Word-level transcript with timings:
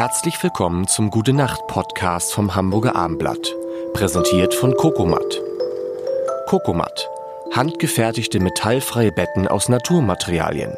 Herzlich 0.00 0.42
willkommen 0.42 0.88
zum 0.88 1.10
Gute 1.10 1.34
Nacht 1.34 1.66
Podcast 1.66 2.32
vom 2.32 2.54
Hamburger 2.54 2.96
Armblatt, 2.96 3.54
präsentiert 3.92 4.54
von 4.54 4.74
Kokomat. 4.74 5.42
Kokomat, 6.46 7.06
handgefertigte 7.52 8.40
metallfreie 8.40 9.12
Betten 9.12 9.46
aus 9.46 9.68
Naturmaterialien. 9.68 10.72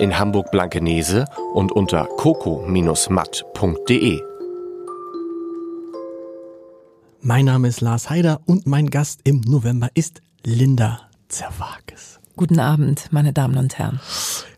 In 0.00 0.18
Hamburg 0.18 0.50
Blankenese 0.50 1.26
und 1.54 1.70
unter 1.70 2.08
coco-matt.de. 2.16 4.20
Mein 7.20 7.44
Name 7.44 7.68
ist 7.68 7.80
Lars 7.80 8.10
Heider 8.10 8.40
und 8.46 8.66
mein 8.66 8.90
Gast 8.90 9.20
im 9.22 9.42
November 9.42 9.90
ist 9.94 10.22
Linda 10.42 11.02
Zerwakis. 11.28 12.18
Guten 12.36 12.60
Abend, 12.60 13.10
meine 13.12 13.32
Damen 13.32 13.56
und 13.56 13.78
Herren. 13.78 13.98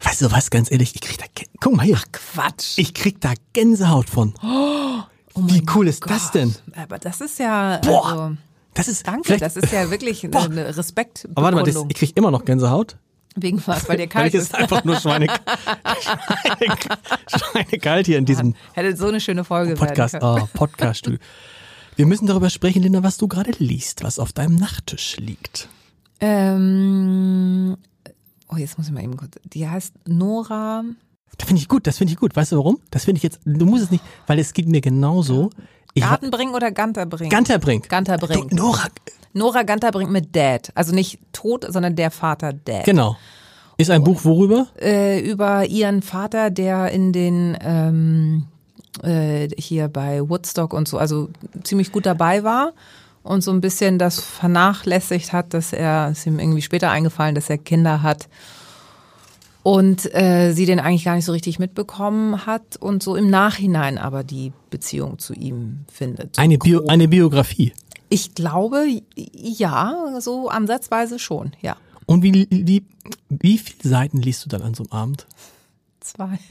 Weißt 0.02 0.20
du 0.22 0.32
was, 0.32 0.50
ganz 0.50 0.68
ehrlich, 0.72 0.96
ich 0.96 1.00
krieg 1.00 1.16
da, 1.18 1.26
guck 1.60 1.76
mal 1.76 1.86
hier. 1.86 1.96
Ach 1.96 2.06
Quatsch. 2.10 2.76
Ich 2.76 2.92
krieg 2.92 3.20
da 3.20 3.34
Gänsehaut 3.52 4.10
von. 4.10 4.34
Oh, 4.42 5.02
Wie 5.36 5.64
cool 5.76 5.86
ist 5.86 6.02
Gott. 6.02 6.10
das 6.10 6.32
denn? 6.32 6.56
Aber 6.74 6.98
das 6.98 7.20
ist 7.20 7.38
ja, 7.38 7.76
Boah, 7.84 8.06
also, 8.10 8.36
das 8.74 8.88
ist, 8.88 9.06
danke, 9.06 9.36
das 9.36 9.56
ist 9.56 9.72
ja 9.72 9.92
wirklich 9.92 10.22
Boah. 10.30 10.46
eine 10.46 10.76
Respekt. 10.76 11.28
Aber 11.36 11.42
warte 11.42 11.56
mal, 11.56 11.62
das, 11.62 11.76
ich 11.88 11.94
krieg 11.94 12.16
immer 12.16 12.32
noch 12.32 12.44
Gänsehaut. 12.44 12.96
Wegen 13.36 13.62
was, 13.64 13.88
weil 13.88 13.96
dir 13.96 14.02
Weil 14.06 14.08
kalt 14.08 14.34
ich 14.34 14.40
ist. 14.40 14.56
einfach 14.56 14.82
nur 14.82 14.96
Schweine, 14.96 15.28
Schweine, 16.00 16.76
schweinekalt 17.28 18.06
hier 18.06 18.18
in 18.18 18.24
diesem 18.24 18.56
Hätte 18.72 18.96
so 18.96 19.06
eine 19.06 19.20
schöne 19.20 19.44
Folge 19.44 19.74
Podcast, 19.74 20.18
können. 20.18 20.40
oh, 20.42 20.48
Podcast-Studio. 20.52 21.20
Wir 21.94 22.06
müssen 22.06 22.26
darüber 22.26 22.50
sprechen, 22.50 22.82
Linda, 22.82 23.04
was 23.04 23.18
du 23.18 23.28
gerade 23.28 23.52
liest, 23.58 24.02
was 24.02 24.18
auf 24.18 24.32
deinem 24.32 24.56
Nachttisch 24.56 25.16
liegt. 25.18 25.68
Ähm, 26.20 27.76
oh, 28.52 28.56
jetzt 28.56 28.78
muss 28.78 28.88
ich 28.88 28.92
mal 28.92 29.02
eben 29.02 29.16
kurz. 29.16 29.32
Die 29.44 29.68
heißt 29.68 29.94
Nora. 30.06 30.84
Das 31.36 31.46
finde 31.46 31.62
ich 31.62 31.68
gut, 31.68 31.86
das 31.86 31.98
finde 31.98 32.12
ich 32.12 32.18
gut. 32.18 32.34
Weißt 32.34 32.52
du 32.52 32.56
warum? 32.56 32.80
Das 32.90 33.04
finde 33.04 33.18
ich 33.18 33.22
jetzt, 33.22 33.40
du 33.44 33.64
musst 33.64 33.84
es 33.84 33.90
nicht, 33.90 34.02
weil 34.26 34.38
es 34.38 34.52
geht 34.52 34.68
mir 34.68 34.80
genauso. 34.80 35.50
Ich 35.94 36.02
Gartenbrink 36.02 36.54
oder 36.54 36.70
Ganterbrink? 36.70 37.30
Ganterbrink. 37.30 37.88
Ganterbrink. 37.88 38.52
Nora, 38.52 38.88
Nora 39.32 39.62
Ganterbrink 39.62 40.10
mit 40.10 40.34
Dad. 40.34 40.70
Also 40.74 40.94
nicht 40.94 41.20
tot, 41.32 41.66
sondern 41.68 41.96
der 41.96 42.10
Vater 42.10 42.52
Dad. 42.52 42.84
genau. 42.84 43.16
Ist 43.80 43.90
ein 43.90 44.02
Buch 44.02 44.24
worüber? 44.24 44.66
äh, 44.80 45.20
über 45.20 45.64
ihren 45.64 46.02
Vater, 46.02 46.50
der 46.50 46.90
in 46.90 47.12
den 47.12 47.56
ähm, 47.60 48.48
äh, 49.04 49.48
hier 49.56 49.86
bei 49.86 50.28
Woodstock 50.28 50.72
und 50.72 50.88
so, 50.88 50.98
also 50.98 51.28
ziemlich 51.62 51.92
gut 51.92 52.04
dabei 52.04 52.42
war 52.42 52.72
und 53.22 53.42
so 53.42 53.50
ein 53.50 53.60
bisschen 53.60 53.98
das 53.98 54.20
vernachlässigt 54.20 55.32
hat, 55.32 55.54
dass 55.54 55.72
er, 55.72 56.10
ist 56.10 56.26
ihm 56.26 56.38
irgendwie 56.38 56.62
später 56.62 56.90
eingefallen, 56.90 57.34
dass 57.34 57.50
er 57.50 57.58
Kinder 57.58 58.02
hat 58.02 58.28
und 59.62 60.14
äh, 60.14 60.52
sie 60.52 60.66
den 60.66 60.80
eigentlich 60.80 61.04
gar 61.04 61.14
nicht 61.14 61.24
so 61.24 61.32
richtig 61.32 61.58
mitbekommen 61.58 62.46
hat 62.46 62.76
und 62.78 63.02
so 63.02 63.16
im 63.16 63.28
Nachhinein 63.28 63.98
aber 63.98 64.24
die 64.24 64.52
Beziehung 64.70 65.18
zu 65.18 65.34
ihm 65.34 65.84
findet. 65.92 66.36
So 66.36 66.42
Eine, 66.42 66.58
Bio, 66.58 66.86
eine 66.86 67.08
Biografie. 67.08 67.72
Ich 68.08 68.34
glaube, 68.34 68.86
ja, 69.14 70.20
so 70.20 70.48
ansatzweise 70.48 71.18
schon, 71.18 71.52
ja. 71.60 71.76
Und 72.06 72.22
wie, 72.22 72.48
wie, 72.50 72.82
wie 73.28 73.58
viele 73.58 73.90
Seiten 73.90 74.22
liest 74.22 74.44
du 74.44 74.48
dann 74.48 74.62
an 74.62 74.72
so 74.72 74.84
einem 74.84 74.92
Abend? 74.92 75.26
Zwei. 76.00 76.38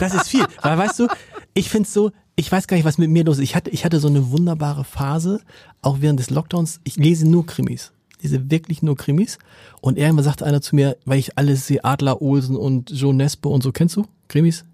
Das 0.00 0.14
ist 0.14 0.28
viel. 0.28 0.46
Weil 0.62 0.78
weißt 0.78 0.98
du, 0.98 1.08
ich 1.54 1.70
find's 1.70 1.92
so, 1.92 2.10
ich 2.36 2.50
weiß 2.52 2.66
gar 2.68 2.76
nicht, 2.76 2.84
was 2.86 2.98
mit 2.98 3.10
mir 3.10 3.24
los 3.24 3.38
ist. 3.38 3.44
Ich 3.44 3.56
hatte, 3.56 3.70
ich 3.70 3.84
hatte 3.84 3.98
so 3.98 4.08
eine 4.08 4.30
wunderbare 4.30 4.84
Phase, 4.84 5.40
auch 5.82 5.98
während 6.00 6.20
des 6.20 6.30
Lockdowns. 6.30 6.80
Ich 6.84 6.96
lese 6.96 7.26
nur 7.26 7.46
Krimis. 7.46 7.92
Ich 8.18 8.24
lese 8.24 8.50
wirklich 8.50 8.82
nur 8.82 8.96
Krimis. 8.96 9.38
Und 9.80 9.98
irgendwann 9.98 10.24
sagte 10.24 10.44
einer 10.46 10.60
zu 10.60 10.74
mir, 10.76 10.96
weil 11.04 11.18
ich 11.18 11.36
alles 11.38 11.66
sehe, 11.66 11.82
Adler, 11.84 12.20
Olsen 12.22 12.56
und 12.56 12.90
Joe 12.90 13.14
Nesbo 13.14 13.50
und 13.50 13.62
so. 13.62 13.72
Kennst 13.72 13.96
du 13.96 14.04
Krimis? 14.28 14.64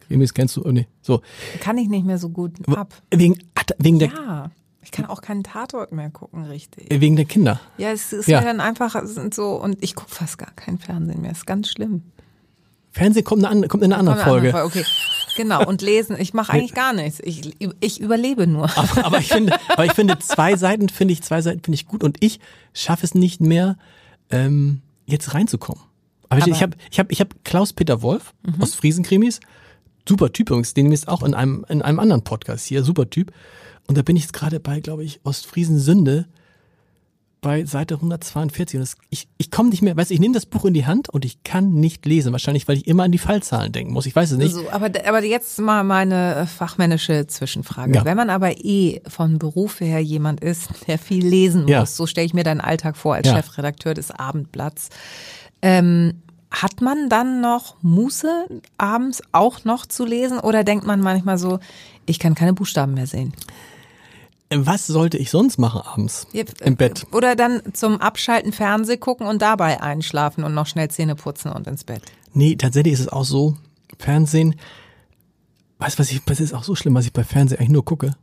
Krimis 0.00 0.34
kennst 0.34 0.56
du? 0.56 0.64
Oh, 0.64 0.70
nee. 0.72 0.86
So. 1.02 1.22
Kann 1.60 1.78
ich 1.78 1.88
nicht 1.88 2.04
mehr 2.04 2.18
so 2.18 2.28
gut 2.28 2.52
ab. 2.68 2.92
Wegen, 3.10 3.38
wegen 3.78 3.98
der, 4.00 4.08
Ja, 4.08 4.50
ich 4.82 4.90
kann 4.90 5.06
auch 5.06 5.22
keinen 5.22 5.42
Tatort 5.44 5.92
mehr 5.92 6.10
gucken, 6.10 6.44
richtig. 6.44 6.86
wegen 6.90 7.16
der 7.16 7.24
Kinder. 7.24 7.58
Ja, 7.78 7.90
es 7.90 8.12
ist 8.12 8.28
Ja. 8.28 8.40
mir 8.40 8.46
dann 8.46 8.60
einfach 8.60 8.94
es 8.96 9.14
so 9.34 9.54
und 9.54 9.82
ich 9.82 9.94
gucke 9.94 10.10
fast 10.10 10.36
gar 10.38 10.50
kein 10.52 10.78
Fernsehen 10.78 11.22
mehr. 11.22 11.32
ist 11.32 11.46
ganz 11.46 11.68
schlimm. 11.70 12.02
Fernsehen 12.90 13.24
kommt, 13.24 13.44
eine, 13.44 13.62
an- 13.64 13.68
kommt 13.68 13.82
in 13.82 13.92
einer 13.92 13.98
anderen 14.00 14.18
Folge. 14.20 14.54
andere 14.54 14.70
Folge, 14.70 14.80
Okay. 14.80 14.90
Genau, 15.36 15.64
und 15.66 15.82
lesen. 15.82 16.16
Ich 16.18 16.32
mache 16.34 16.52
eigentlich 16.52 16.74
gar 16.74 16.92
nichts. 16.92 17.20
Ich, 17.22 17.54
ich 17.80 18.00
überlebe 18.00 18.46
nur. 18.46 18.64
Aber, 18.76 19.04
aber 19.04 19.18
ich 19.18 19.28
finde, 19.28 19.56
aber 19.68 19.84
ich 19.84 19.92
finde 19.92 20.18
zwei 20.20 20.56
Seiten 20.56 20.88
finde 20.88 21.12
ich 21.12 21.22
zwei 21.22 21.40
Seiten 21.42 21.60
finde 21.62 21.74
ich 21.76 21.86
gut 21.86 22.04
und 22.04 22.16
ich 22.20 22.40
schaffe 22.72 23.04
es 23.04 23.14
nicht 23.14 23.40
mehr 23.40 23.76
ähm, 24.30 24.80
jetzt 25.06 25.34
reinzukommen. 25.34 25.82
Aber, 26.28 26.40
ich- 26.40 26.46
ich 26.46 26.62
habe 26.62 26.76
ich 26.90 26.98
habe 26.98 27.12
ich 27.12 27.20
habe 27.20 27.30
Klaus 27.44 27.72
Peter 27.72 28.02
Wolf 28.02 28.32
aus 28.60 28.74
Friesenkrimis, 28.74 29.40
super 30.08 30.32
Typ 30.32 30.50
übrigens, 30.50 30.74
den 30.74 30.90
ist 30.92 31.08
auch 31.08 31.22
in 31.22 31.34
einem 31.34 31.64
in 31.68 31.82
einem 31.82 32.00
anderen 32.00 32.22
Podcast 32.24 32.66
hier, 32.66 32.82
super 32.84 33.08
Typ. 33.10 33.32
Und 33.86 33.98
da 33.98 34.02
bin 34.02 34.16
ich 34.16 34.22
jetzt 34.22 34.32
gerade 34.32 34.60
bei, 34.60 34.80
glaube 34.80 35.04
ich, 35.04 35.20
Ostfriesen 35.24 35.78
Sünde 35.78 36.26
bei 37.44 37.64
Seite 37.64 37.94
142 37.94 38.76
und 38.76 38.80
das, 38.80 38.96
ich 39.10 39.28
ich 39.38 39.52
komme 39.52 39.68
nicht 39.68 39.82
mehr, 39.82 39.96
weißt 39.96 40.10
du, 40.10 40.14
ich 40.14 40.20
nehme 40.20 40.34
das 40.34 40.46
Buch 40.46 40.64
in 40.64 40.74
die 40.74 40.84
Hand 40.86 41.08
und 41.10 41.24
ich 41.24 41.44
kann 41.44 41.74
nicht 41.74 42.04
lesen, 42.06 42.32
wahrscheinlich 42.32 42.66
weil 42.66 42.78
ich 42.78 42.88
immer 42.88 43.04
an 43.04 43.12
die 43.12 43.18
Fallzahlen 43.18 43.70
denken 43.70 43.92
muss. 43.92 44.06
Ich 44.06 44.16
weiß 44.16 44.32
es 44.32 44.38
nicht. 44.38 44.52
So, 44.54 44.68
aber, 44.70 44.86
aber 45.06 45.22
jetzt 45.22 45.60
mal 45.60 45.84
meine 45.84 46.34
äh, 46.34 46.46
fachmännische 46.46 47.26
Zwischenfrage. 47.28 47.94
Ja. 47.94 48.04
Wenn 48.04 48.16
man 48.16 48.30
aber 48.30 48.58
eh 48.64 49.00
von 49.06 49.38
Beruf 49.38 49.78
her 49.80 50.00
jemand 50.00 50.40
ist, 50.42 50.68
der 50.88 50.98
viel 50.98 51.24
lesen 51.24 51.62
muss, 51.62 51.70
Ja. 51.70 51.86
so 51.86 52.06
stelle 52.06 52.26
ich 52.26 52.34
mir 52.34 52.42
deinen 52.44 52.60
Alltag 52.60 52.96
vor 52.96 53.14
als 53.14 53.28
Ja. 53.28 53.36
Chefredakteur 53.36 53.94
des 53.94 54.10
Abendblatts, 54.10 54.88
ähm, 55.62 56.14
hat 56.50 56.80
man 56.80 57.08
dann 57.08 57.40
noch 57.40 57.76
Muße, 57.82 58.46
abends 58.78 59.22
auch 59.32 59.64
noch 59.64 59.86
zu 59.86 60.04
lesen? 60.04 60.38
Oder 60.38 60.62
denkt 60.64 60.86
man 60.86 61.00
manchmal 61.00 61.36
so, 61.36 61.58
ich 62.06 62.18
kann 62.18 62.34
keine 62.34 62.52
Buchstaben 62.52 62.94
mehr 62.94 63.06
sehen? 63.08 63.32
Was 64.56 64.86
sollte 64.86 65.18
ich 65.18 65.30
sonst 65.30 65.58
machen 65.58 65.80
abends 65.80 66.26
Ja, 66.32 66.44
im 66.60 66.76
Bett? 66.76 67.06
Oder 67.12 67.36
dann 67.36 67.62
zum 67.72 68.00
Abschalten 68.00 68.52
Fernseh 68.52 68.96
gucken 68.96 69.26
und 69.26 69.42
dabei 69.42 69.82
einschlafen 69.82 70.44
und 70.44 70.54
noch 70.54 70.66
schnell 70.66 70.90
Zähne 70.90 71.14
putzen 71.14 71.50
und 71.52 71.66
ins 71.66 71.84
Bett. 71.84 72.02
Nee, 72.32 72.56
tatsächlich 72.56 72.94
ist 72.94 73.00
es 73.00 73.08
auch 73.08 73.24
so, 73.24 73.56
Fernsehen, 73.98 74.56
weißt 75.78 75.98
du, 75.98 76.00
was 76.00 76.10
ich, 76.10 76.22
das 76.24 76.40
ist 76.40 76.54
auch 76.54 76.64
so 76.64 76.74
schlimm, 76.74 76.94
was 76.94 77.06
ich 77.06 77.12
bei 77.12 77.24
Fernsehen 77.24 77.58
eigentlich 77.58 77.70
nur 77.70 77.84
gucke. 77.84 78.14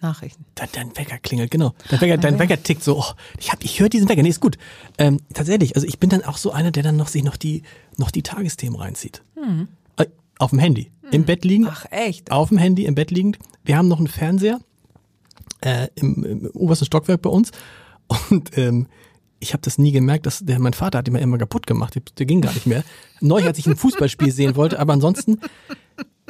Nachrichten. 0.00 0.44
Dein, 0.56 0.68
dein 0.72 0.96
Wecker 0.96 1.18
klingelt, 1.18 1.50
genau. 1.50 1.74
Dein 1.88 2.00
Wecker, 2.00 2.16
dein 2.18 2.38
Wecker 2.38 2.60
tickt 2.60 2.82
so, 2.82 2.98
oh, 2.98 3.12
ich 3.38 3.52
hab, 3.52 3.62
ich 3.62 3.78
höre 3.78 3.88
diesen 3.88 4.08
Wecker, 4.08 4.22
nee, 4.22 4.28
ist 4.30 4.40
gut. 4.40 4.58
Ähm, 4.98 5.20
tatsächlich, 5.32 5.76
also 5.76 5.86
ich 5.86 6.00
bin 6.00 6.10
dann 6.10 6.24
auch 6.24 6.38
so 6.38 6.50
einer, 6.50 6.72
der 6.72 6.82
dann 6.82 6.96
noch 6.96 7.08
sich 7.08 7.22
noch 7.22 7.36
die, 7.36 7.62
noch 7.96 8.10
die 8.10 8.22
Tagesthemen 8.22 8.78
reinzieht. 8.78 9.22
Äh, 9.96 10.06
auf 10.38 10.50
dem 10.50 10.58
Handy. 10.58 10.90
Im 11.12 11.24
Bett 11.24 11.44
liegend. 11.44 11.68
Ach, 11.70 11.86
echt? 11.90 12.32
Auf 12.32 12.48
dem 12.48 12.58
Handy, 12.58 12.84
im 12.86 12.94
Bett 12.94 13.10
liegend. 13.10 13.38
Wir 13.64 13.76
haben 13.76 13.86
noch 13.86 13.98
einen 13.98 14.08
Fernseher 14.08 14.60
äh, 15.62 15.88
im, 15.94 16.24
im 16.24 16.46
obersten 16.52 16.84
Stockwerk 16.84 17.22
bei 17.22 17.30
uns. 17.30 17.50
Und 18.30 18.56
ähm, 18.58 18.86
ich 19.40 19.52
habe 19.52 19.62
das 19.62 19.78
nie 19.78 19.92
gemerkt, 19.92 20.26
dass 20.26 20.40
der 20.40 20.60
mein 20.60 20.72
Vater 20.72 20.98
hat 20.98 21.10
mal 21.10 21.18
immer 21.18 21.38
kaputt 21.38 21.66
gemacht. 21.66 21.94
Der, 21.94 22.02
der 22.18 22.26
ging 22.26 22.40
gar 22.40 22.52
nicht 22.52 22.66
mehr. 22.66 22.84
Neu, 23.20 23.44
als 23.44 23.58
ich 23.58 23.66
ein 23.66 23.76
Fußballspiel 23.76 24.30
sehen 24.30 24.54
wollte, 24.54 24.78
aber 24.78 24.92
ansonsten 24.92 25.40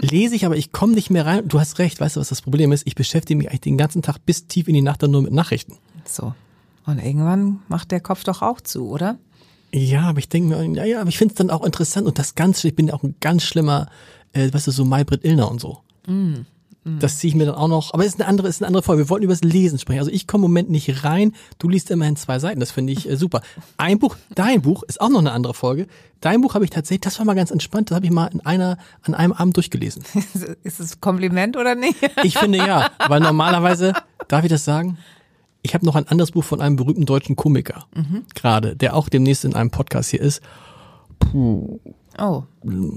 lese 0.00 0.34
ich, 0.34 0.46
aber 0.46 0.56
ich 0.56 0.72
komme 0.72 0.94
nicht 0.94 1.10
mehr 1.10 1.26
rein. 1.26 1.46
Du 1.48 1.60
hast 1.60 1.78
recht, 1.78 2.00
weißt 2.00 2.16
du, 2.16 2.20
was 2.20 2.30
das 2.30 2.42
Problem 2.42 2.72
ist? 2.72 2.86
Ich 2.86 2.94
beschäftige 2.94 3.36
mich 3.36 3.48
eigentlich 3.48 3.60
den 3.60 3.76
ganzen 3.76 4.02
Tag 4.02 4.24
bis 4.24 4.46
tief 4.46 4.68
in 4.68 4.74
die 4.74 4.82
Nacht 4.82 5.02
dann 5.02 5.10
nur 5.10 5.22
mit 5.22 5.32
Nachrichten. 5.32 5.76
So. 6.04 6.34
Und 6.86 6.98
irgendwann 6.98 7.60
macht 7.68 7.90
der 7.90 8.00
Kopf 8.00 8.24
doch 8.24 8.42
auch 8.42 8.60
zu, 8.60 8.88
oder? 8.88 9.18
Ja, 9.72 10.02
aber 10.02 10.18
ich 10.18 10.28
denke 10.28 10.48
mir, 10.48 10.64
ja, 10.76 10.84
ja, 10.84 11.00
aber 11.00 11.08
ich 11.08 11.18
finde 11.18 11.32
es 11.32 11.38
dann 11.38 11.50
auch 11.50 11.64
interessant 11.64 12.06
und 12.06 12.18
das 12.18 12.34
ganz, 12.34 12.62
ich 12.64 12.74
bin 12.74 12.88
ja 12.88 12.94
auch 12.94 13.02
ein 13.02 13.14
ganz 13.20 13.44
schlimmer, 13.44 13.88
äh, 14.32 14.52
weißt 14.52 14.66
du, 14.66 14.70
so 14.70 14.84
Maybrit 14.84 15.24
Illner 15.24 15.50
und 15.50 15.60
so. 15.60 15.80
Das 16.84 17.18
ziehe 17.18 17.28
ich 17.28 17.36
mir 17.36 17.46
dann 17.46 17.54
auch 17.54 17.68
noch, 17.68 17.94
aber 17.94 18.04
es 18.04 18.14
ist 18.14 18.20
eine 18.20 18.28
andere, 18.28 18.48
ist 18.48 18.60
eine 18.60 18.66
andere 18.66 18.82
Folge. 18.82 19.04
Wir 19.04 19.08
wollten 19.08 19.22
über 19.24 19.32
das 19.32 19.42
Lesen 19.42 19.78
sprechen. 19.78 20.00
Also 20.00 20.10
ich 20.10 20.26
komme 20.26 20.46
im 20.46 20.50
Moment 20.50 20.68
nicht 20.68 21.04
rein. 21.04 21.32
Du 21.60 21.68
liest 21.68 21.92
immerhin 21.92 22.16
zwei 22.16 22.40
Seiten. 22.40 22.58
Das 22.58 22.72
finde 22.72 22.92
ich 22.92 23.08
äh, 23.08 23.16
super. 23.16 23.40
Ein 23.76 24.00
Buch, 24.00 24.16
dein 24.34 24.62
Buch 24.62 24.82
ist 24.82 25.00
auch 25.00 25.08
noch 25.08 25.20
eine 25.20 25.30
andere 25.30 25.54
Folge. 25.54 25.86
Dein 26.20 26.40
Buch 26.40 26.54
habe 26.54 26.64
ich 26.64 26.70
tatsächlich, 26.70 27.02
das 27.02 27.18
war 27.20 27.26
mal 27.26 27.34
ganz 27.34 27.52
entspannt. 27.52 27.90
Das 27.90 27.96
habe 27.96 28.06
ich 28.06 28.10
mal 28.10 28.26
in 28.26 28.40
einer, 28.40 28.78
an 29.02 29.14
einem 29.14 29.32
Abend 29.32 29.56
durchgelesen. 29.56 30.02
Ist 30.64 30.80
es 30.80 31.00
Kompliment 31.00 31.56
oder 31.56 31.76
nicht? 31.76 31.96
Ich 32.24 32.36
finde 32.36 32.58
ja, 32.58 32.90
weil 33.08 33.20
normalerweise, 33.20 33.92
darf 34.26 34.42
ich 34.42 34.50
das 34.50 34.64
sagen? 34.64 34.98
Ich 35.62 35.74
habe 35.74 35.86
noch 35.86 35.94
ein 35.94 36.08
anderes 36.08 36.32
Buch 36.32 36.42
von 36.42 36.60
einem 36.60 36.74
berühmten 36.74 37.06
deutschen 37.06 37.36
Komiker 37.36 37.86
gerade, 38.34 38.74
der 38.74 38.96
auch 38.96 39.08
demnächst 39.08 39.44
in 39.44 39.54
einem 39.54 39.70
Podcast 39.70 40.10
hier 40.10 40.20
ist. 40.20 40.42
Oh, 42.18 42.42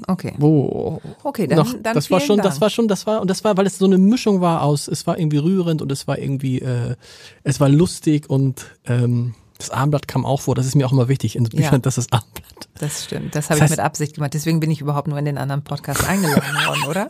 okay. 0.08 0.34
Wo 0.38 1.02
Okay, 1.24 1.48
dann, 1.48 1.58
noch, 1.60 1.74
dann 1.82 1.94
das 1.96 2.12
war 2.12 2.20
schon, 2.20 2.38
Dank. 2.38 2.50
das 2.50 2.62
war 2.62 2.70
schon, 2.70 2.88
das 2.88 3.08
war 3.08 3.22
und 3.22 3.30
das 3.30 3.44
war, 3.44 3.56
weil 3.58 3.66
es 3.66 3.78
so 3.78 3.86
eine 3.86 3.98
Mischung 3.98 4.42
war 4.42 4.62
aus, 4.62 4.88
es 4.88 5.08
war 5.08 5.18
irgendwie 5.18 5.38
rührend 5.38 5.82
und 5.82 5.92
es 5.92 6.08
war 6.08 6.18
irgendwie, 6.20 6.60
äh, 6.62 6.96
es 7.44 7.60
war 7.60 7.70
lustig 7.70 8.30
und 8.30 8.66
ähm, 8.86 9.34
das 9.58 9.70
Abendblatt 9.70 10.10
kam 10.10 10.26
auch 10.26 10.42
vor. 10.42 10.54
Das 10.54 10.66
ist 10.66 10.76
mir 10.76 10.86
auch 10.86 10.92
immer 10.92 11.08
wichtig 11.08 11.38
in 11.38 11.46
Büchern, 11.46 11.76
Ja. 11.76 11.80
dass 11.80 11.96
das 11.96 12.12
Abendblatt. 12.12 12.68
Das 12.80 13.06
stimmt. 13.06 13.36
Das 13.36 13.50
habe 13.50 13.60
Das 13.60 13.64
heißt- 13.70 13.72
ich 13.74 13.78
mit 13.78 13.80
Absicht 13.80 14.16
gemacht. 14.16 14.34
Deswegen 14.34 14.60
bin 14.60 14.70
ich 14.70 14.82
überhaupt 14.82 15.08
nur 15.08 15.18
in 15.18 15.24
den 15.24 15.38
anderen 15.38 15.64
Podcast 15.64 16.04
eingeladen 16.10 16.44
worden, 16.68 16.84
oder? 16.90 17.10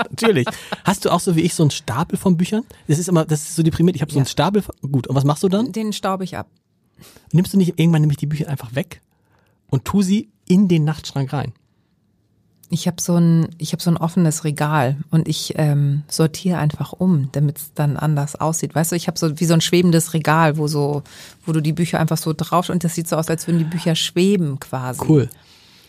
Natürlich. 0.00 0.48
Hast 0.84 1.04
du 1.04 1.10
auch 1.10 1.20
so 1.20 1.36
wie 1.36 1.42
ich 1.42 1.54
so 1.54 1.62
einen 1.62 1.70
Stapel 1.70 2.18
von 2.18 2.36
Büchern? 2.36 2.64
Das 2.88 2.98
ist 2.98 3.08
immer, 3.08 3.24
das 3.24 3.42
ist 3.42 3.54
so 3.56 3.62
deprimiert. 3.62 3.94
Ich 3.94 4.02
habe 4.02 4.10
so 4.10 4.18
einen 4.18 4.26
Ja. 4.26 4.30
Stapel. 4.30 4.62
Von, 4.62 4.74
gut. 4.90 5.06
Und 5.06 5.14
was 5.14 5.22
machst 5.24 5.44
du 5.44 5.48
dann? 5.48 5.70
Den 5.70 5.92
staub 5.92 6.22
ich 6.22 6.36
ab. 6.36 6.48
Nimmst 7.32 7.52
du 7.54 7.56
nicht 7.56 7.78
irgendwann 7.78 8.00
nämlich 8.02 8.18
die 8.18 8.26
Bücher 8.26 8.48
einfach 8.48 8.74
weg 8.74 9.00
und 9.70 9.84
tu 9.84 10.02
sie 10.02 10.28
in 10.50 10.68
den 10.68 10.84
Nachtschrank 10.84 11.32
rein? 11.32 11.52
Ich 12.72 12.86
habe 12.86 13.00
so 13.00 13.16
ein, 13.16 13.48
ich 13.58 13.72
habe 13.72 13.82
so 13.82 13.90
ein 13.90 13.96
offenes 13.96 14.44
Regal 14.44 14.96
und 15.10 15.26
ich 15.26 15.54
ähm, 15.56 16.02
sortiere 16.08 16.58
einfach 16.58 16.92
um, 16.92 17.28
damit 17.32 17.58
es 17.58 17.72
dann 17.74 17.96
anders 17.96 18.36
aussieht. 18.36 18.74
Weißt 18.74 18.92
du, 18.92 18.96
ich 18.96 19.08
habe 19.08 19.18
so 19.18 19.40
wie 19.40 19.44
so 19.44 19.54
ein 19.54 19.60
schwebendes 19.60 20.14
Regal, 20.14 20.56
wo 20.56 20.68
so, 20.68 21.02
wo 21.44 21.52
du 21.52 21.60
die 21.60 21.72
Bücher 21.72 21.98
einfach 21.98 22.16
so 22.18 22.32
drauf 22.32 22.68
und 22.68 22.84
das 22.84 22.94
sieht 22.94 23.08
so 23.08 23.16
aus, 23.16 23.28
als 23.28 23.46
würden 23.48 23.58
die 23.58 23.64
Bücher 23.64 23.96
schweben 23.96 24.60
quasi. 24.60 25.02
Cool. 25.08 25.28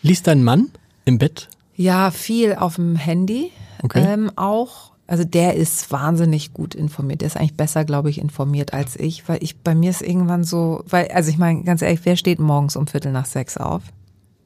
Liest 0.02 0.26
dein 0.26 0.42
Mann 0.42 0.70
im 1.04 1.18
Bett? 1.18 1.48
Ja, 1.76 2.10
viel 2.10 2.54
auf 2.54 2.76
dem 2.76 2.96
Handy 2.96 3.52
Okay. 3.82 4.04
ähm, 4.06 4.30
auch. 4.36 4.92
Also 5.06 5.24
der 5.24 5.54
ist 5.54 5.90
wahnsinnig 5.90 6.54
gut 6.54 6.74
informiert. 6.74 7.20
Der 7.20 7.26
ist 7.26 7.36
eigentlich 7.36 7.56
besser, 7.56 7.84
glaube 7.84 8.08
ich, 8.10 8.18
informiert 8.18 8.72
als 8.72 8.96
ich, 8.96 9.28
weil 9.28 9.42
ich 9.42 9.58
bei 9.58 9.74
mir 9.74 9.90
ist 9.90 10.00
irgendwann 10.00 10.44
so, 10.44 10.84
weil 10.88 11.08
also 11.08 11.28
ich 11.30 11.38
meine 11.38 11.64
ganz 11.64 11.82
ehrlich, 11.82 12.00
wer 12.04 12.16
steht 12.16 12.38
morgens 12.38 12.76
um 12.76 12.86
Viertel 12.86 13.12
nach 13.12 13.26
sechs 13.26 13.56
auf? 13.56 13.82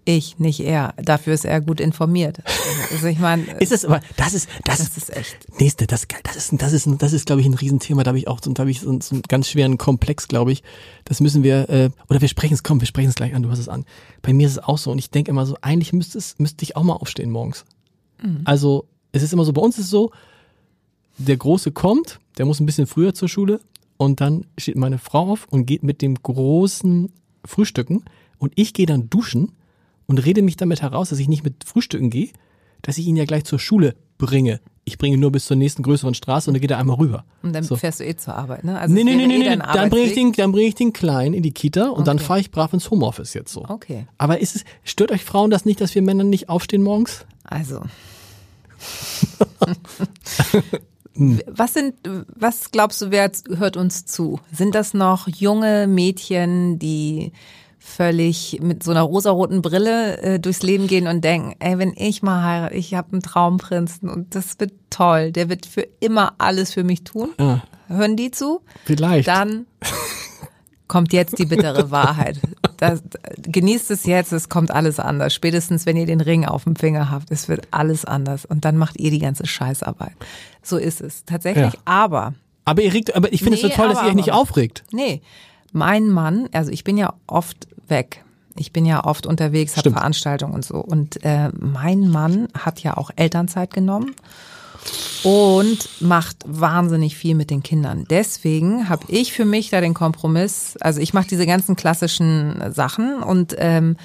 Ich, 0.09 0.39
nicht 0.39 0.61
er. 0.61 0.95
Dafür 1.03 1.35
ist 1.35 1.45
er 1.45 1.61
gut 1.61 1.81
informiert. 1.81 2.39
Also 2.93 3.09
ich 3.09 3.19
meine, 3.19 3.43
Ist 3.59 3.73
es 3.73 3.85
aber, 3.85 4.01
das 4.17 4.35
ist, 4.35 4.49
das, 4.65 4.79
das 4.79 4.97
ist, 4.97 5.15
echt. 5.17 5.37
nächste, 5.61 5.89
das, 5.89 6.07
das 6.23 6.37
ist, 6.37 6.53
das 6.63 6.73
ist, 6.73 6.89
das 7.01 7.13
ist, 7.13 7.27
glaube 7.27 7.41
ich, 7.41 7.47
ein 7.49 7.55
Riesenthema. 7.55 8.05
Da 8.05 8.11
habe 8.11 8.19
ich 8.19 8.29
auch, 8.29 8.39
so- 8.41 8.53
da 8.53 8.61
habe 8.61 8.71
ich 8.71 8.81
so, 8.81 8.89
einen 8.91 9.01
ganz 9.29 9.49
schweren 9.49 9.79
Komplex, 9.79 10.29
glaube 10.29 10.53
ich. 10.53 10.63
Das 11.05 11.19
müssen 11.19 11.43
wir, 11.43 11.69
äh, 11.69 11.91
oder 12.09 12.21
wir 12.21 12.29
sprechen 12.29 12.55
es, 12.55 12.63
komm, 12.63 12.81
wir 12.81 12.87
sprechen 12.87 13.09
es 13.09 13.17
gleich 13.17 13.35
an, 13.35 13.43
du 13.43 13.51
hast 13.51 13.59
es 13.59 13.69
an. 13.69 13.85
Bei 14.23 14.33
mir 14.33 14.47
ist 14.47 14.53
es 14.53 14.59
auch 14.61 14.79
so 14.79 14.93
und 14.93 14.99
ich 14.99 15.11
denke 15.11 15.33
immer 15.33 15.45
so, 15.45 15.57
eigentlich 15.61 15.93
müsste 15.93 16.19
es, 16.19 16.37
müsste 16.39 16.63
ich 16.63 16.77
auch 16.77 16.85
mal 16.85 16.95
aufstehen 16.95 17.31
morgens. 17.33 17.65
Also, 18.45 18.87
es 19.11 19.23
ist 19.25 19.33
immer 19.33 19.45
so, 19.45 19.53
bei 19.53 19.61
uns 19.61 19.77
ist 19.77 19.87
es 19.87 19.91
so, 19.91 20.13
der 21.19 21.37
Große 21.37 21.73
kommt, 21.73 22.21
der 22.39 22.47
muss 22.47 22.61
ein 22.61 22.67
bisschen 22.67 22.87
früher 22.87 23.13
zur 23.13 23.29
Schule 23.29 23.61
und 23.97 24.21
dann 24.21 24.47
steht 24.57 24.77
meine 24.77 24.99
Frau 24.99 25.33
auf 25.33 25.47
und 25.51 25.67
geht 25.67 25.83
mit 25.83 26.01
dem 26.01 26.15
Großen 26.23 27.11
frühstücken 27.45 28.05
und 28.39 28.53
ich 28.55 28.73
gehe 28.73 28.87
dann 28.87 29.11
duschen 29.11 29.53
und 30.07 30.19
rede 30.25 30.43
mich 30.43 30.57
damit 30.57 30.83
heraus, 30.83 31.11
dass 31.11 31.19
ich 31.19 31.29
nicht 31.29 31.45
mit 31.45 31.65
Frühstücken 31.65 32.11
gehe, 32.11 32.31
dass 32.83 32.99
ich 32.99 33.07
ihn 33.07 33.17
ja 33.17 33.25
gleich 33.25 33.45
zur 33.45 33.59
Schule 33.59 33.95
bringe. 34.19 34.61
Ich 34.89 34.99
bringe 34.99 35.15
ihn 35.17 35.21
nur 35.21 35.33
bis 35.33 35.47
zur 35.47 35.57
nächsten 35.57 35.83
größeren 35.83 36.15
Straße 36.15 36.49
und 36.49 36.55
dann 36.55 36.61
geht 36.61 36.71
er 36.71 36.79
einmal 36.79 36.97
rüber. 36.97 37.25
Und 37.43 37.53
dann 37.53 37.65
So. 37.65 37.75
fährst 37.75 37.99
du 37.99 38.05
eh 38.07 38.15
zur 38.15 38.37
Arbeit, 38.37 38.63
ne? 38.63 38.79
Also 38.79 38.95
Nee, 38.95 39.03
nee, 39.03 39.17
nee, 39.17 39.25
eh 39.25 39.27
nee, 39.27 39.39
nee. 39.39 39.57
Dann 39.57 39.91
bringe 39.91 40.05
ich 40.07 40.15
den, 40.15 40.33
dann 40.33 40.53
bringe 40.53 40.69
ich 40.69 40.77
den 40.77 40.93
Kleinen 40.93 41.35
in 41.35 41.43
die 41.43 41.51
Kita 41.51 41.89
und 41.89 42.07
dann 42.07 42.19
Okay. 42.19 42.27
fahre 42.27 42.41
ich 42.41 42.51
brav 42.53 42.73
ins 42.73 42.89
Homeoffice 42.91 43.35
jetzt 43.35 43.53
so. 43.53 43.65
Okay. 43.69 44.07
Aber 44.17 44.39
ist 44.41 44.55
es, 44.55 44.65
stört 44.85 45.11
euch 45.11 45.25
Frauen 45.25 45.51
das 45.51 45.65
nicht, 45.65 45.81
dass 45.81 45.95
wir 45.97 46.03
Männer 46.03 46.23
nicht 46.25 46.49
aufstehen 46.49 46.83
morgens? 46.85 47.27
Also. 47.43 47.81
was 51.47 51.75
sind, 51.75 51.95
was 52.35 52.71
glaubst 52.71 53.01
du, 53.03 53.11
wer 53.11 53.31
hört 53.57 53.77
uns 53.77 54.05
zu? 54.07 54.39
Sind 54.53 54.75
das 54.75 54.95
noch 54.95 55.29
junge 55.29 55.87
Mädchen, 55.87 56.79
die 56.79 57.33
völlig 57.87 58.59
mit 58.61 58.83
so 58.83 58.91
einer 58.91 59.03
rosaroten 59.03 59.63
Brille 59.63 60.19
äh, 60.19 60.41
durchs 60.41 60.63
Leben 60.63 60.87
gehen 60.89 61.07
und 61.07 61.23
denken, 61.23 61.55
ey, 61.61 61.79
wenn 61.79 61.93
ich 61.97 62.23
mal 62.23 62.43
heirate, 62.43 62.75
ich 62.75 62.95
habe 62.95 63.13
einen 63.13 63.23
Traumprinzen 63.23 64.09
und 64.11 64.35
das 64.35 64.59
wird 64.59 64.73
toll, 64.91 65.31
der 65.33 65.49
wird 65.49 65.67
für 65.67 65.87
immer 66.01 66.35
alles 66.39 66.73
für 66.73 66.83
mich 66.85 67.05
tun. 67.05 67.31
Ja, 67.39 67.63
Hören 67.89 68.17
die 68.17 68.33
zu? 68.33 68.61
vielleicht. 68.85 69.29
Dann 69.29 69.67
kommt 70.89 71.13
jetzt 71.13 71.39
die 71.39 71.47
bittere 71.47 71.91
Wahrheit. 71.91 72.41
Das, 72.79 73.03
genießt 73.43 73.91
es 73.91 74.05
jetzt, 74.05 74.33
es 74.33 74.49
kommt 74.49 74.71
alles 74.71 74.99
anders. 75.01 75.33
Spätestens, 75.33 75.87
wenn 75.87 75.97
ihr 75.97 76.07
den 76.07 76.21
Ring 76.21 76.45
auf 76.45 76.65
dem 76.65 76.77
Finger 76.77 77.11
habt, 77.11 77.31
es 77.31 77.49
wird 77.49 77.69
alles 77.71 78.05
anders. 78.05 78.45
Und 78.45 78.65
dann 78.65 78.77
macht 78.77 78.99
ihr 78.99 79.11
die 79.11 79.19
ganze 79.21 79.47
Scheißarbeit. 79.47 80.13
So 80.63 80.77
ist 80.77 81.01
es 81.01 81.25
tatsächlich. 81.25 81.73
Ja. 81.75 81.81
Aber, 81.85 82.35
aber 82.65 82.83
ihr 82.83 82.93
regt, 82.93 83.15
aber 83.17 83.33
ich 83.33 83.41
finde 83.43 83.57
es 83.57 83.63
Nee, 83.63 83.71
so 83.71 83.75
toll, 83.77 83.89
dass 83.89 83.99
aber- 83.99 84.07
ihr 84.07 84.11
euch 84.11 84.17
nicht 84.17 84.33
aber- 84.33 84.41
aufregt. 84.41 84.85
nee, 84.93 85.23
mein 85.73 86.09
Mann, 86.09 86.49
also 86.53 86.71
ich 86.71 86.85
bin 86.85 86.97
ja 86.97 87.13
oft 87.27 87.67
weg. 87.89 88.25
Ich 88.59 88.73
bin 88.73 88.87
ja 88.87 89.05
oft 89.05 89.27
unterwegs, 89.27 89.77
habe. 89.77 89.91
Veranstaltungen 89.91 90.55
und 90.55 90.65
so. 90.65 90.77
Und 90.77 91.23
äh, 91.25 91.51
mein 91.59 92.09
Mann 92.09 92.49
hat 92.59 92.81
ja 92.81 92.97
auch 92.97 93.11
Elternzeit 93.17 93.73
genommen 93.73 94.15
und 95.23 96.01
macht 96.01 96.39
wahnsinnig 96.47 97.17
viel 97.17 97.35
mit 97.35 97.51
den 97.51 97.63
Kindern. 97.63 98.07
Deswegen 98.09 98.89
habe 98.89 99.05
ich 99.09 99.33
für 99.33 99.45
mich 99.45 99.71
da 99.71 99.81
den 99.81 99.95
Kompromiss, 99.95 100.77
also 100.81 101.01
ich 101.01 101.13
mache 101.13 101.29
diese 101.29 101.47
ganzen 101.47 101.77
klassischen 101.77 102.73
Sachen 102.73 103.23
und 103.23 103.55
ähm, 103.59 103.97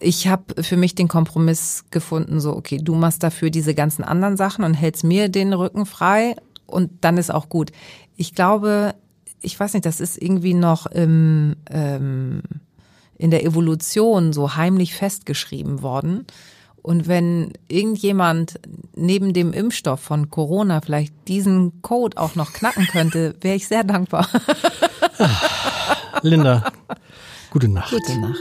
ich 0.00 0.28
habe 0.28 0.62
für 0.62 0.76
mich 0.76 0.94
den 0.94 1.08
Kompromiss 1.08 1.84
gefunden, 1.90 2.40
so, 2.40 2.56
okay, 2.56 2.78
du 2.78 2.94
machst 2.94 3.22
dafür 3.22 3.50
diese 3.50 3.74
ganzen 3.74 4.02
anderen 4.02 4.36
Sachen 4.36 4.64
und 4.64 4.74
hältst 4.74 5.04
mir 5.04 5.28
den 5.28 5.52
Rücken 5.52 5.84
frei 5.86 6.36
und 6.66 6.90
dann 7.02 7.18
ist 7.18 7.32
auch 7.32 7.48
gut. 7.48 7.70
Ich 8.16 8.34
glaube, 8.34 8.94
ich 9.42 9.58
weiß 9.58 9.74
nicht, 9.74 9.86
das 9.86 10.00
ist 10.00 10.20
irgendwie 10.20 10.54
noch 10.54 10.86
im, 10.86 11.56
ähm, 11.70 12.42
in 13.20 13.30
der 13.30 13.44
Evolution 13.44 14.32
so 14.32 14.56
heimlich 14.56 14.94
festgeschrieben 14.94 15.82
worden. 15.82 16.26
Und 16.82 17.06
wenn 17.06 17.52
irgendjemand 17.68 18.58
neben 18.94 19.34
dem 19.34 19.52
Impfstoff 19.52 20.00
von 20.00 20.30
Corona 20.30 20.80
vielleicht 20.80 21.12
diesen 21.28 21.82
Code 21.82 22.16
auch 22.16 22.34
noch 22.34 22.54
knacken 22.54 22.86
könnte, 22.86 23.34
wäre 23.42 23.56
ich 23.56 23.68
sehr 23.68 23.84
dankbar. 23.84 24.26
Linda, 26.22 26.72
gute 27.50 27.68
Nacht. 27.68 27.90
Gute 27.90 28.18
Nacht. 28.18 28.40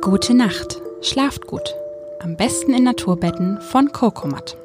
Gute 0.00 0.34
Nacht. 0.34 0.80
Schlaft 1.02 1.46
gut. 1.46 1.74
Am 2.20 2.36
besten 2.38 2.72
in 2.72 2.84
Naturbetten 2.84 3.60
von 3.60 3.92
Cocomat. 3.92 4.56